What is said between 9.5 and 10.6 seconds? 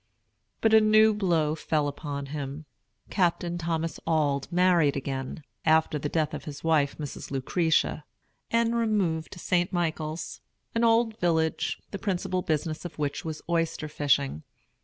Michael's,